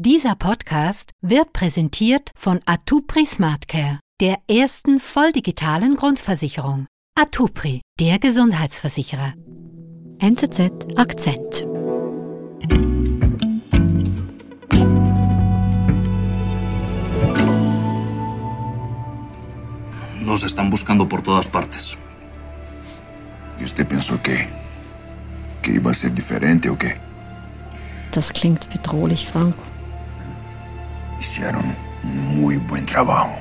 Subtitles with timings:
[0.00, 6.86] Dieser Podcast wird präsentiert von Atupri SmartCare, der ersten volldigitalen Grundversicherung.
[7.18, 9.34] Atupri, der Gesundheitsversicherer.
[10.20, 11.66] NZZ Akzent.
[20.20, 21.98] Nos están buscando por todas partes.
[23.58, 24.46] ¿Y usted pensó que,
[25.60, 27.00] que iba a ser diferente o qué?
[28.12, 29.67] Das klingt bedrohlich, Franco.
[31.28, 33.36] Hicieron un muy buen trabajo.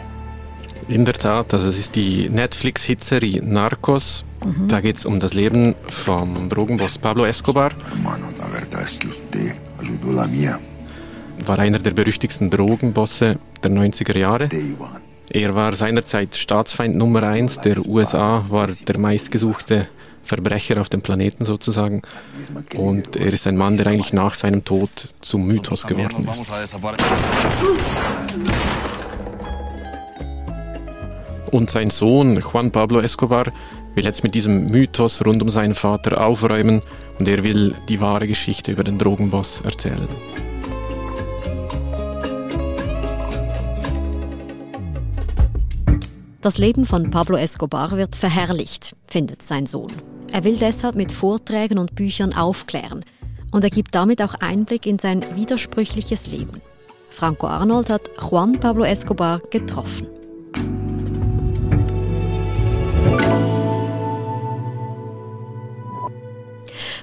[0.90, 4.26] In der Tat, also es ist die Netflix-Hitserie Narcos.
[4.68, 7.72] Da geht es um das Leben vom Drogenboss Pablo Escobar.
[7.90, 10.60] Hermano, la verdad es que usted ayudó la mía.
[11.46, 14.50] War einer der berüchtigsten Drogenbosse der 90er Jahre.
[15.30, 19.88] Er war seinerzeit Staatsfeind Nummer eins der USA, war der meistgesuchte
[20.28, 22.02] Verbrecher auf dem Planeten sozusagen.
[22.76, 24.90] Und er ist ein Mann, der eigentlich nach seinem Tod
[25.22, 26.52] zum Mythos geworden ist.
[31.52, 33.46] Und sein Sohn Juan Pablo Escobar
[33.96, 36.82] will jetzt mit diesem Mythos rund um seinen Vater aufräumen
[37.20, 40.08] und er will die wahre Geschichte über den Drogenboss erzählen.
[46.42, 49.92] Das Leben von Pablo Escobar wird verherrlicht, findet sein Sohn.
[50.34, 53.04] Er will deshalb mit Vorträgen und Büchern aufklären
[53.52, 56.62] und er gibt damit auch Einblick in sein widersprüchliches Leben.
[57.10, 60.08] Franco Arnold hat Juan Pablo Escobar getroffen.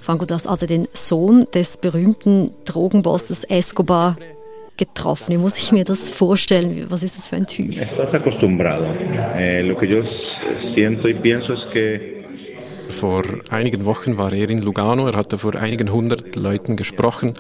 [0.02, 4.16] Franco, du hast also den Sohn des berühmten Drogenbosses Escobar
[4.76, 5.32] getroffen.
[5.32, 6.86] Wie muss ich mir das vorstellen?
[6.90, 7.78] Was ist das für ein Typ?
[7.78, 8.84] Estás acostumbrado.
[9.36, 10.02] Eh, lo que yo
[10.74, 12.13] siento y pienso es que
[12.90, 17.34] Vor einigen Wochen war er in Lugano, er hatte vor einigen hundert Leuten gesprochen,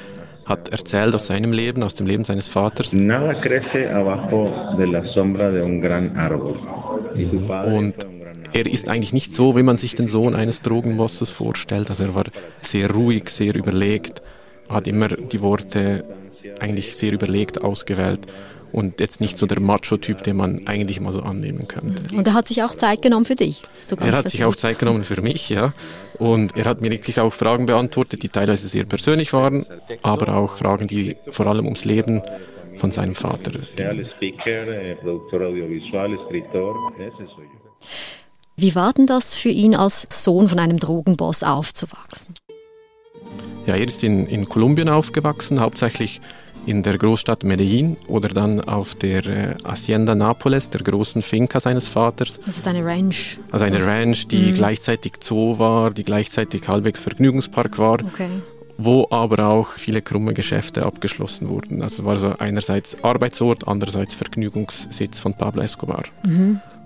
[0.44, 2.92] hat erzählt aus seinem Leben, aus dem Leben seines Vaters.
[2.92, 3.14] Und
[8.52, 11.90] er ist eigentlich nicht so, wie man sich den Sohn eines Drogenbosses vorstellt.
[11.90, 12.24] Also er war
[12.60, 14.22] sehr ruhig, sehr überlegt,
[14.68, 16.04] hat immer die Worte
[16.60, 18.20] eigentlich sehr überlegt ausgewählt
[18.74, 22.02] und jetzt nicht so der Macho-Typ, den man eigentlich mal so annehmen könnte.
[22.14, 23.62] Und er hat sich auch Zeit genommen für dich.
[23.82, 24.56] So Er hat sich auch.
[24.56, 25.72] Zeit genommen für mich, ja.
[26.18, 29.64] Und er hat mir wirklich auch Fragen beantwortet, die teilweise sehr persönlich waren,
[30.02, 32.22] aber auch Fragen, die vor allem ums Leben
[32.76, 33.60] von seinem Vater yo.
[38.56, 42.34] Wie war denn das für ihn als Sohn von einem Drogenboss aufzuwachsen?
[43.66, 46.20] Ja, er ist in, in Kolumbien aufgewachsen, hauptsächlich
[46.66, 51.88] in der Großstadt Medellin oder dann auf der äh, Hacienda Nápoles, der großen Finca seines
[51.88, 52.40] Vaters.
[52.44, 53.38] Das ist eine Ranch.
[53.50, 58.28] Also eine Ranch, die gleichzeitig Zoo war, die gleichzeitig halbwegs Vergnügungspark war, Okay.
[58.78, 61.82] wo aber auch viele krumme Geschäfte abgeschlossen wurden.
[61.82, 66.04] Also war so einerseits Arbeitsort, andererseits Vergnügungssitz von Pablo Escobar.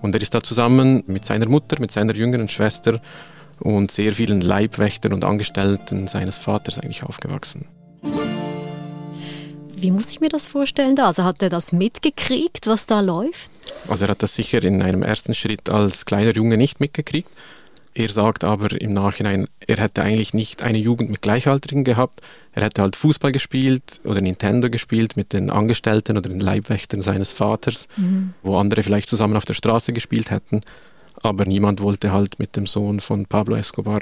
[0.01, 3.01] Und er ist da zusammen mit seiner Mutter, mit seiner jüngeren Schwester
[3.59, 7.65] und sehr vielen Leibwächtern und Angestellten seines Vaters eigentlich aufgewachsen.
[9.81, 11.07] Wie muss ich mir das vorstellen da?
[11.07, 13.51] Also hat er das mitgekriegt, was da läuft?
[13.87, 17.29] Also er hat das sicher in einem ersten Schritt als kleiner Junge nicht mitgekriegt.
[17.93, 22.21] Er sagt aber im Nachhinein, er hätte eigentlich nicht eine Jugend mit Gleichaltrigen gehabt.
[22.53, 27.31] Er hätte halt Fußball gespielt oder Nintendo gespielt mit den Angestellten oder den Leibwächtern seines
[27.31, 27.87] Vaters,
[28.43, 30.61] wo andere vielleicht zusammen auf der Straße gespielt hätten.
[31.23, 33.99] Aber niemand wollte halt mit dem Sohn von Pablo Escobar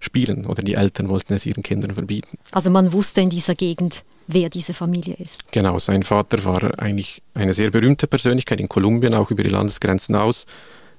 [0.00, 2.38] spielen oder die Eltern wollten es ihren Kindern verbieten.
[2.52, 5.50] Also man wusste in dieser Gegend, wer diese Familie ist.
[5.52, 10.14] Genau, sein Vater war eigentlich eine sehr berühmte Persönlichkeit in Kolumbien, auch über die Landesgrenzen
[10.14, 10.46] aus.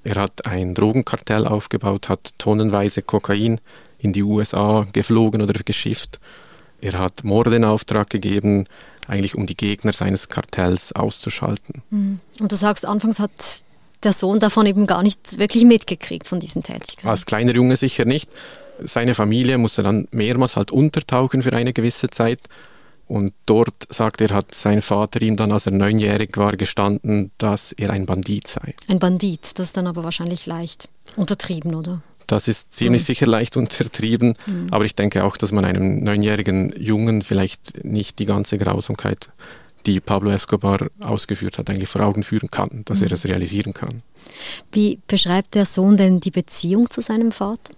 [0.04, 3.60] Er hat ein Drogenkartell aufgebaut, hat tonnenweise Kokain
[3.98, 6.18] in die USA geflogen oder geschifft.
[6.80, 8.64] Er hat Morde in Auftrag gegeben,
[9.06, 11.82] eigentlich um die Gegner seines Kartells auszuschalten.
[12.40, 13.62] Und du sagst, anfangs hat
[14.02, 17.08] der Sohn davon eben gar nicht wirklich mitgekriegt von diesen Tätigkeiten.
[17.08, 18.30] Als kleiner Junge sicher nicht.
[18.82, 22.40] Seine Familie musste dann mehrmals halt untertauchen für eine gewisse Zeit.
[23.12, 27.72] Und dort, sagt er, hat sein Vater ihm dann, als er neunjährig war, gestanden, dass
[27.72, 28.74] er ein Bandit sei.
[28.88, 32.00] Ein Bandit, das ist dann aber wahrscheinlich leicht untertrieben, oder?
[32.26, 34.32] Das ist ziemlich sicher leicht untertrieben,
[34.70, 39.28] aber ich denke auch, dass man einem neunjährigen Jungen vielleicht nicht die ganze Grausamkeit,
[39.84, 44.02] die Pablo Escobar ausgeführt hat, eigentlich vor Augen führen kann, dass er es realisieren kann.
[44.70, 47.74] Wie beschreibt der Sohn denn die Beziehung zu seinem Vater?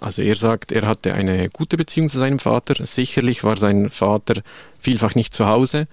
[0.00, 2.84] Also er sagt, er hatte eine gute Beziehung zu seinem Vater.
[2.84, 4.42] Sicherlich war sein Vater
[4.80, 5.88] vielfach nicht zu Hause.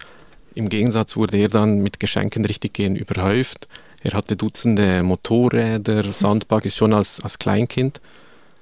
[0.55, 3.67] Im Gegensatz wurde er dann mit Geschenken richtig gehen überhäuft.
[4.03, 8.01] Er hatte Dutzende Motorräder, Sandbuggies schon als, als Kleinkind.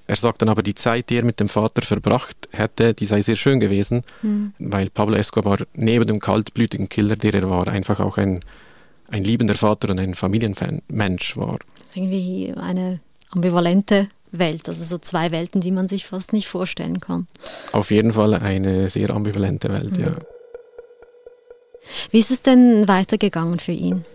[0.07, 3.21] Er sagt dann aber, die Zeit, die er mit dem Vater verbracht hätte, die sei
[3.21, 4.53] sehr schön gewesen, mhm.
[4.59, 8.41] weil Pablo Escobar neben dem kaltblütigen Killer, der er war, einfach auch ein,
[9.07, 11.59] ein liebender Vater und ein Familienmensch war.
[11.93, 12.99] Irgendwie eine
[13.31, 17.27] ambivalente Welt, also so zwei Welten, die man sich fast nicht vorstellen kann.
[17.71, 20.03] Auf jeden Fall eine sehr ambivalente Welt, mhm.
[20.03, 20.11] ja.
[22.11, 24.05] Wie ist es denn weitergegangen für ihn?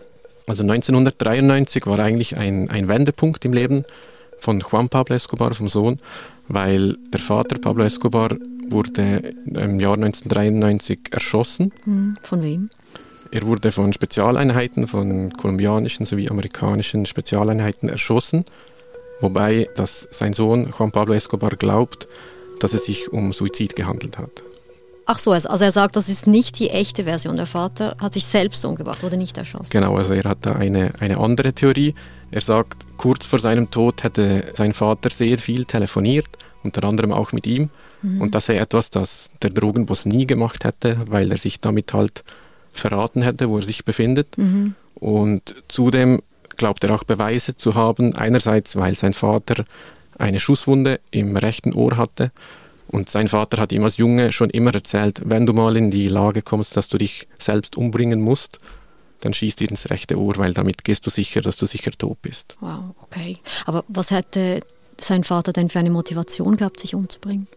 [0.47, 3.85] Also 1993 war eigentlich ein, ein Wendepunkt im Leben
[4.39, 5.99] von Juan Pablo Escobar, vom Sohn,
[6.49, 8.31] weil der Vater Pablo Escobar
[8.69, 11.73] wurde im Jahr 1993 erschossen.
[11.85, 12.17] Mhm.
[12.23, 12.71] Von wem?
[13.33, 18.45] Er wurde von Spezialeinheiten, von kolumbianischen sowie amerikanischen Spezialeinheiten erschossen,
[19.21, 22.07] wobei dass sein Sohn Juan Pablo Escobar glaubt,
[22.61, 24.43] dass es sich um Suizid gehandelt hat.
[25.09, 27.37] Ach so, also er sagt, das ist nicht die echte Version.
[27.37, 29.71] Der Vater hat sich selbst umgebracht oder nicht erschossen.
[29.71, 31.95] Genau, also er hat da eine, eine andere Theorie.
[32.33, 36.27] Er sagt, kurz vor seinem Tod hätte sein Vater sehr viel telefoniert,
[36.65, 37.71] unter anderem auch mit ihm.
[38.03, 38.21] Mhm.
[38.21, 42.25] Und das sei etwas, das der Drogenboss nie gemacht hätte, weil er sich damit halt
[42.73, 44.37] verraten hätte, wo er sich befindet.
[44.37, 44.75] Mhm.
[44.97, 46.21] Und zudem
[46.57, 49.65] glaubt er auch Beweise zu haben, einerseits, weil sein Vater
[50.19, 52.33] eine Schusswunde im rechten Ohr hatte
[52.89, 56.09] und sein Vater hat ihm als Junge schon immer erzählt, wenn du mal in die
[56.09, 58.59] Lage kommst, dass du dich selbst umbringen musst,
[59.21, 62.19] dann schießt dir ins rechte Ohr, weil damit gehst du sicher, dass du sicher tot
[62.23, 62.57] bist.
[62.61, 63.39] Wow, okay.
[63.65, 64.61] Aber was hätte
[65.01, 67.49] sein Vater denn für eine Motivation gehabt, sich umzubringen?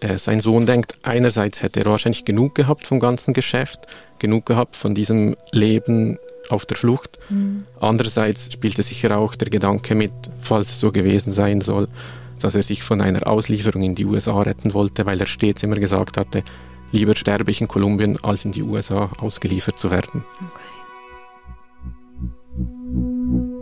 [0.00, 3.80] Äh, sein Sohn denkt, einerseits hätte er wahrscheinlich genug gehabt vom ganzen Geschäft,
[4.18, 6.18] genug gehabt von diesem Leben
[6.50, 7.18] auf der Flucht.
[7.30, 7.64] Mhm.
[7.80, 11.88] Andererseits spielte sicher auch der Gedanke mit, falls es so gewesen sein soll,
[12.40, 15.76] dass er sich von einer Auslieferung in die USA retten wollte, weil er stets immer
[15.76, 16.42] gesagt hatte,
[16.92, 20.24] lieber sterbe ich in Kolumbien, als in die USA ausgeliefert zu werden.
[20.40, 20.74] Okay.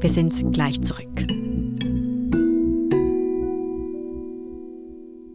[0.01, 1.42] Wir sind gleich zurück.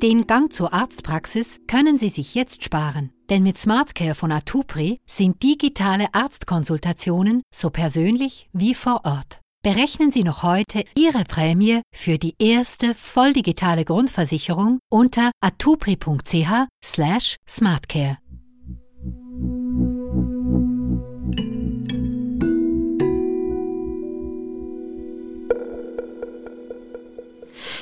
[0.04, 5.42] Den Gang zur Arztpraxis können Sie sich jetzt sparen, denn mit SmartCare von Atupri sind
[5.42, 9.40] digitale Arztkonsultationen so persönlich wie vor Ort.
[9.64, 18.18] Berechnen Sie noch heute Ihre Prämie für die erste volldigitale Grundversicherung unter atupri.ch smartcare.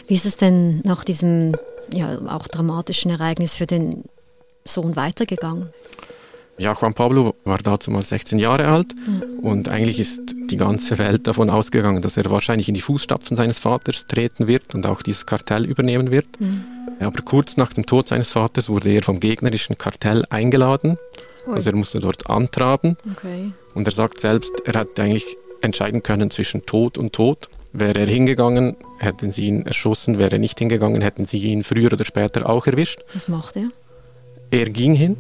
[0.08, 1.58] Wie ist es denn nach diesem
[1.92, 4.04] ja, auch dramatischen Ereignis für den
[4.66, 5.70] Sohn weitergegangen?
[6.58, 9.40] Ja, Juan Pablo war dazu mal 16 Jahre alt mhm.
[9.40, 13.60] und eigentlich ist die ganze Welt davon ausgegangen, dass er wahrscheinlich in die Fußstapfen seines
[13.60, 16.40] Vaters treten wird und auch dieses Kartell übernehmen wird.
[16.40, 16.64] Mhm.
[17.00, 20.98] Aber kurz nach dem Tod seines Vaters wurde er vom gegnerischen Kartell eingeladen.
[21.46, 21.54] Ui.
[21.54, 22.96] Also er musste dort antraben.
[23.18, 23.52] Okay.
[23.74, 25.26] Und er sagt selbst, er hätte eigentlich
[25.62, 27.50] entscheiden können zwischen Tod und Tod.
[27.78, 30.18] Wäre er hingegangen, hätten sie ihn erschossen.
[30.18, 33.02] Wäre er nicht hingegangen, hätten sie ihn früher oder später auch erwischt.
[33.14, 33.70] Was macht er?
[34.52, 35.18] Er ging hin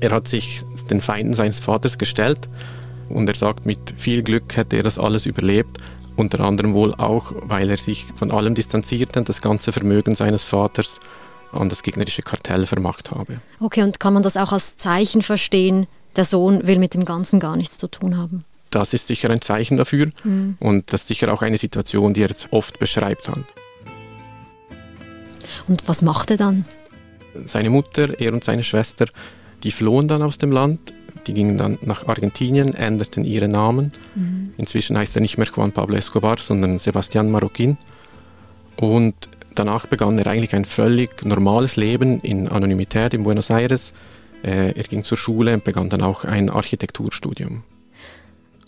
[0.00, 2.48] er hat sich den Feinden seines Vaters gestellt
[3.08, 5.78] und er sagt, mit viel Glück hätte er das alles überlebt.
[6.16, 10.42] Unter anderem wohl auch, weil er sich von allem distanzierte und das ganze Vermögen seines
[10.42, 11.00] Vaters
[11.52, 13.40] an das gegnerische Kartell vermacht habe.
[13.60, 17.40] Okay, und kann man das auch als Zeichen verstehen, der Sohn will mit dem Ganzen
[17.40, 18.44] gar nichts zu tun haben?
[18.70, 20.56] Das ist sicher ein Zeichen dafür mhm.
[20.60, 23.38] und das ist sicher auch eine Situation, die er jetzt oft beschreibt hat.
[25.66, 26.64] Und was macht er dann?
[27.44, 29.06] Seine Mutter, er und seine Schwester
[29.62, 30.92] die flohen dann aus dem Land,
[31.26, 33.92] die gingen dann nach Argentinien, änderten ihre Namen.
[34.14, 34.52] Mhm.
[34.56, 37.76] Inzwischen heißt er nicht mehr Juan Pablo Escobar, sondern Sebastián Marroquín.
[38.76, 39.14] Und
[39.54, 43.92] danach begann er eigentlich ein völlig normales Leben in Anonymität in Buenos Aires.
[44.42, 47.64] Äh, er ging zur Schule und begann dann auch ein Architekturstudium.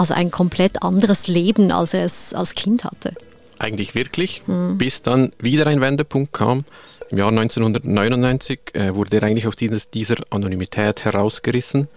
[0.00, 3.12] Also ein komplett anderes Leben, als er es als Kind hatte.
[3.58, 4.78] Eigentlich wirklich, mhm.
[4.78, 6.64] bis dann wieder ein Wendepunkt kam.
[7.10, 11.88] Im Jahr 1999 äh, wurde er eigentlich aus dieser Anonymität herausgerissen,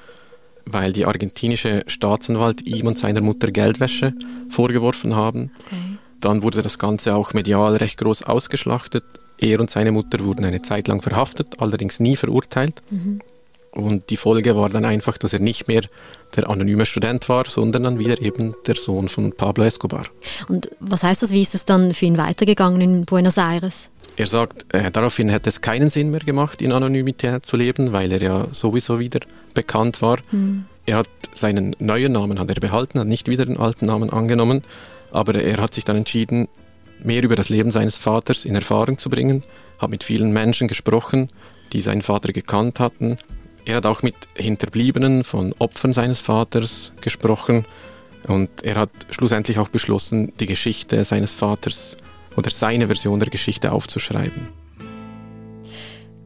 [0.65, 4.13] weil die argentinische Staatsanwalt ihm und seiner Mutter Geldwäsche
[4.49, 5.53] vorgeworfen haben.
[5.65, 5.75] Okay.
[6.19, 9.05] Dann wurde das Ganze auch medial recht groß ausgeschlachtet.
[9.37, 12.81] Er und seine Mutter wurden eine Zeit lang verhaftet, allerdings nie verurteilt.
[12.89, 13.21] Mhm.
[13.73, 15.81] Und die Folge war dann einfach, dass er nicht mehr
[16.35, 20.05] der anonyme Student war, sondern dann wieder eben der Sohn von Pablo Escobar.
[20.47, 21.31] Und was heißt das?
[21.31, 23.91] Wie ist es dann für ihn weitergegangen in Buenos Aires?
[24.15, 28.11] Er sagt, äh, daraufhin hätte es keinen Sinn mehr gemacht, in Anonymität zu leben, weil
[28.11, 29.21] er ja sowieso wieder
[29.55, 30.19] bekannt war.
[30.31, 30.65] Mhm.
[30.85, 34.61] Er hat seinen neuen Namen hat er behalten, hat nicht wieder den alten Namen angenommen,
[35.11, 36.47] aber er hat sich dann entschieden,
[37.03, 39.43] mehr über das Leben seines Vaters in Erfahrung zu bringen,
[39.79, 41.29] hat mit vielen Menschen gesprochen,
[41.71, 43.15] die seinen Vater gekannt hatten.
[43.65, 47.65] Er hat auch mit Hinterbliebenen von Opfern seines Vaters gesprochen
[48.27, 51.97] und er hat schlussendlich auch beschlossen, die Geschichte seines Vaters
[52.35, 54.49] oder seine Version der Geschichte aufzuschreiben.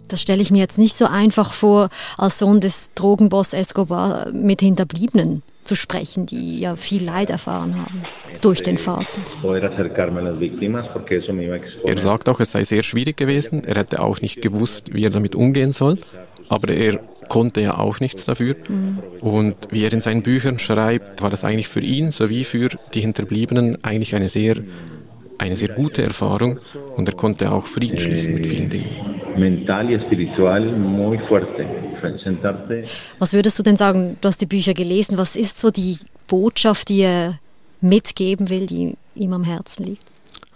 [0.07, 4.61] Das stelle ich mir jetzt nicht so einfach vor, als Sohn des Drogenboss Escobar mit
[4.61, 8.03] Hinterbliebenen zu sprechen, die ja viel Leid erfahren haben
[8.41, 9.21] durch den Vater.
[11.83, 13.63] Er sagt auch, es sei sehr schwierig gewesen.
[13.63, 15.97] Er hätte auch nicht gewusst, wie er damit umgehen soll.
[16.49, 18.55] Aber er konnte ja auch nichts dafür.
[18.67, 18.99] Mhm.
[19.21, 23.01] Und wie er in seinen Büchern schreibt, war das eigentlich für ihn sowie für die
[23.01, 24.55] Hinterbliebenen eigentlich eine sehr,
[25.37, 26.59] eine sehr gute Erfahrung.
[26.95, 29.16] Und er konnte auch Frieden schließen mit vielen Dingen.
[33.19, 34.17] Was würdest du denn sagen?
[34.21, 35.17] Du hast die Bücher gelesen.
[35.17, 37.39] Was ist so die Botschaft, die er
[37.81, 40.03] mitgeben will, die ihm am Herzen liegt?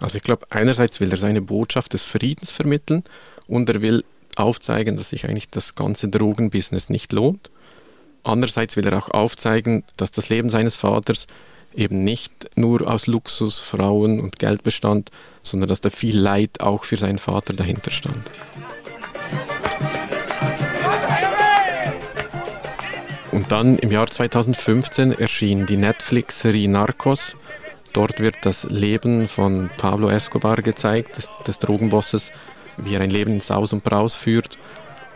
[0.00, 3.04] Also ich glaube, einerseits will er seine Botschaft des Friedens vermitteln
[3.46, 4.04] und er will
[4.36, 7.50] aufzeigen, dass sich eigentlich das ganze Drogenbusiness nicht lohnt.
[8.24, 11.26] Andererseits will er auch aufzeigen, dass das Leben seines Vaters
[11.74, 15.10] eben nicht nur aus Luxus, Frauen und Geld bestand,
[15.42, 18.30] sondern dass da viel Leid auch für seinen Vater dahinter stand.
[23.32, 27.36] Und dann im Jahr 2015 erschien die Netflix-Serie Narcos.
[27.94, 32.30] Dort wird das Leben von Pablo Escobar gezeigt, des, des Drogenbosses,
[32.76, 34.58] wie er ein Leben in Saus und Braus führt,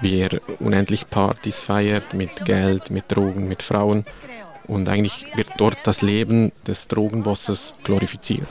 [0.01, 4.07] wie er unendlich Partys feiert mit Geld, mit Drogen, mit Frauen.
[4.67, 8.49] Und eigentlich wird dort das Leben des Drogenbosses glorifiziert.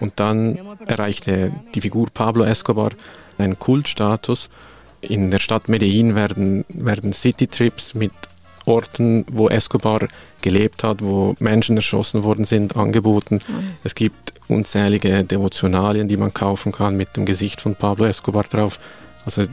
[0.00, 2.90] Und dann erreichte die Figur Pablo Escobar
[3.38, 4.48] einen Kultstatus.
[5.00, 8.12] In der Stadt Medellin werden, werden Citytrips mit
[8.64, 10.08] Orten, wo Escobar
[10.42, 13.40] gelebt hat, wo Menschen erschossen worden sind, angeboten.
[13.84, 18.78] Es gibt unzählige Devotionalien, die man kaufen kann mit dem Gesicht von Pablo Escobar drauf.
[19.24, 19.44] Also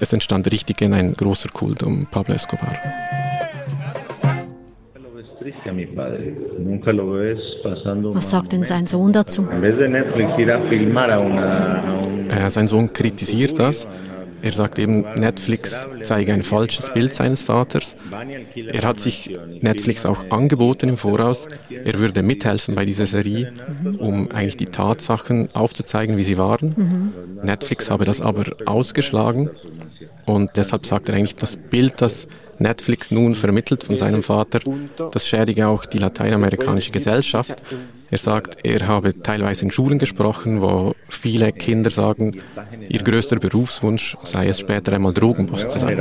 [0.00, 2.76] es entstand richtig ein großer Kult um Pablo Escobar.
[8.14, 9.46] Was sagt denn sein Sohn dazu?
[12.28, 13.86] Äh, sein Sohn kritisiert das.
[14.42, 17.96] Er sagt eben, Netflix zeige ein falsches Bild seines Vaters.
[18.72, 21.46] Er hat sich Netflix auch angeboten im Voraus.
[21.70, 23.52] Er würde mithelfen bei dieser Serie,
[23.98, 26.74] um eigentlich die Tatsachen aufzuzeigen, wie sie waren.
[26.76, 27.12] Mhm.
[27.44, 29.50] Netflix habe das aber ausgeschlagen
[30.26, 32.26] und deshalb sagt er eigentlich, das Bild, das
[32.62, 34.60] Netflix nun vermittelt von seinem Vater,
[35.12, 37.62] das schädige auch die lateinamerikanische Gesellschaft.
[38.12, 42.36] Er sagt, er habe teilweise in Schulen gesprochen, wo viele Kinder sagen,
[42.86, 45.96] ihr größter Berufswunsch sei es später einmal Drogenboss zu sein.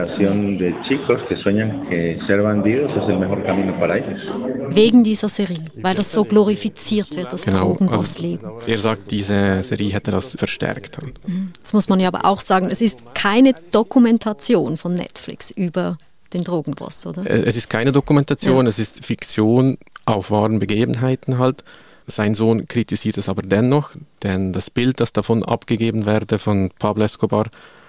[4.76, 8.46] Wegen dieser Serie, weil das so glorifiziert wird, das genau, Drogenbossleben.
[8.46, 10.98] Also er sagt, diese Serie hätte das verstärkt.
[11.26, 11.54] Mhm.
[11.62, 15.96] Das muss man ja aber auch sagen, es ist keine Dokumentation von Netflix über
[16.34, 17.26] den Drogenboss, oder?
[17.30, 18.70] Äh, es ist keine Dokumentation, ja.
[18.70, 21.64] es ist Fiktion auf wahren Begebenheiten halt.
[22.08, 27.04] Sein Sohn kritisiert es aber dennoch, denn das Bild, das davon abgegeben werde von Pablo
[27.04, 27.46] Escobar,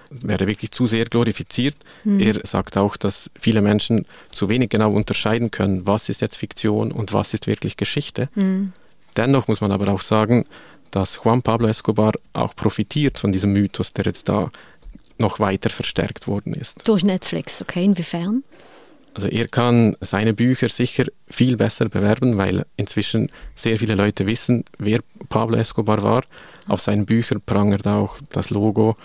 [0.09, 1.75] wäre wirklich zu sehr glorifiziert.
[2.03, 2.19] Mhm.
[2.19, 6.91] Er sagt auch, dass viele Menschen zu wenig genau unterscheiden können, was ist jetzt Fiktion
[6.91, 8.29] und was ist wirklich Geschichte.
[8.35, 8.71] Mhm.
[9.17, 10.45] Dennoch muss man aber auch sagen,
[10.91, 14.51] dass Juan Pablo Escobar auch profitiert von diesem Mythos, der jetzt da
[15.17, 16.87] noch weiter verstärkt worden ist.
[16.87, 18.43] Durch Netflix, okay, inwiefern?
[19.13, 24.65] Also er kann seine Bücher sicher viel besser bewerben, weil inzwischen sehr viele Leute wissen,
[24.79, 26.23] wer Pablo Escobar war.
[26.67, 28.97] Auf seinen Büchern prangert auch das Logo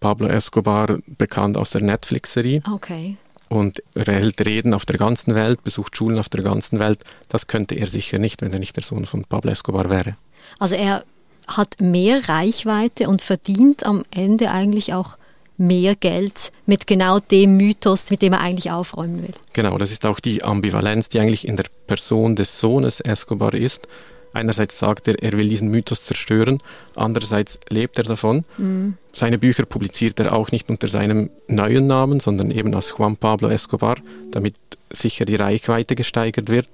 [0.00, 2.62] Pablo Escobar, bekannt aus der Netflix-Serie.
[2.72, 3.16] Okay.
[3.48, 7.04] Und er hält Reden auf der ganzen Welt, besucht Schulen auf der ganzen Welt.
[7.28, 10.16] Das könnte er sicher nicht, wenn er nicht der Sohn von Pablo Escobar wäre.
[10.58, 11.04] Also er
[11.46, 15.16] hat mehr Reichweite und verdient am Ende eigentlich auch
[15.58, 19.34] mehr Geld mit genau dem Mythos, mit dem er eigentlich aufräumen will.
[19.52, 23.88] Genau, das ist auch die Ambivalenz, die eigentlich in der Person des Sohnes Escobar ist.
[24.32, 26.58] Einerseits sagt er, er will diesen Mythos zerstören,
[26.94, 28.44] andererseits lebt er davon.
[28.58, 28.98] Mhm.
[29.12, 33.48] Seine Bücher publiziert er auch nicht unter seinem neuen Namen, sondern eben als Juan Pablo
[33.48, 33.96] Escobar,
[34.32, 34.54] damit
[34.90, 36.68] sicher die Reichweite gesteigert wird.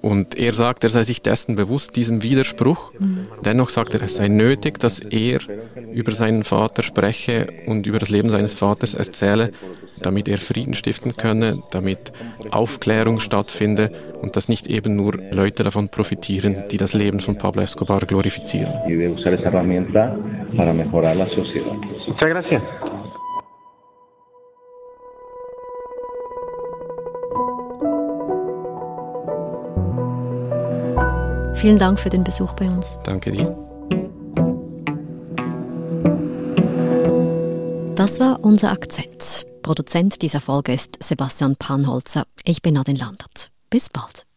[0.00, 2.92] Und er sagt, er sei sich dessen bewusst, diesem Widerspruch.
[2.98, 3.22] Mhm.
[3.44, 5.40] Dennoch sagt er, es sei nötig, dass er
[5.92, 9.50] über seinen Vater spreche und über das Leben seines Vaters erzähle,
[10.00, 12.12] damit er Frieden stiften könne, damit
[12.50, 13.90] Aufklärung stattfinde
[14.22, 18.72] und dass nicht eben nur Leute davon profitieren, die das Leben von Pablo Escobar glorifizieren.
[22.06, 22.87] Muchas gracias.
[31.58, 33.00] Vielen Dank für den Besuch bei uns.
[33.02, 33.56] Danke dir.
[37.96, 39.44] Das war unser Akzent.
[39.62, 42.22] Produzent dieser Folge ist Sebastian Panholzer.
[42.44, 43.50] Ich bin Nadine Landert.
[43.70, 44.27] Bis bald.